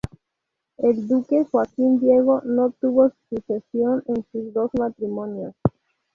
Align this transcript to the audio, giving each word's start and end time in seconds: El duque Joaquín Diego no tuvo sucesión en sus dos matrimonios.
El 0.77 1.07
duque 1.07 1.45
Joaquín 1.51 1.99
Diego 1.99 2.41
no 2.43 2.71
tuvo 2.71 3.11
sucesión 3.29 4.03
en 4.07 4.25
sus 4.31 4.51
dos 4.51 4.71
matrimonios. 4.73 5.53